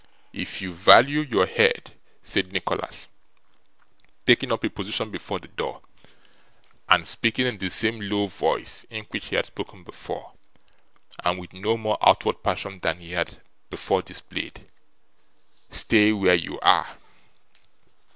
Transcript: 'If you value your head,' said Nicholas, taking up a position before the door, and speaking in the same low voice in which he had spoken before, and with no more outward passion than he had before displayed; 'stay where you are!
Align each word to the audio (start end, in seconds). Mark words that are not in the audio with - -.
'If 0.33 0.63
you 0.63 0.73
value 0.73 1.19
your 1.19 1.45
head,' 1.45 1.91
said 2.23 2.51
Nicholas, 2.51 3.05
taking 4.25 4.51
up 4.51 4.63
a 4.63 4.69
position 4.71 5.11
before 5.11 5.37
the 5.37 5.47
door, 5.47 5.81
and 6.89 7.07
speaking 7.07 7.45
in 7.45 7.59
the 7.59 7.69
same 7.69 8.01
low 8.01 8.25
voice 8.25 8.83
in 8.89 9.03
which 9.11 9.27
he 9.27 9.35
had 9.35 9.45
spoken 9.45 9.83
before, 9.83 10.33
and 11.23 11.37
with 11.39 11.53
no 11.53 11.77
more 11.77 11.99
outward 12.01 12.41
passion 12.41 12.79
than 12.79 12.99
he 12.99 13.11
had 13.11 13.41
before 13.69 14.01
displayed; 14.01 14.67
'stay 15.69 16.11
where 16.11 16.33
you 16.33 16.59
are! 16.61 16.97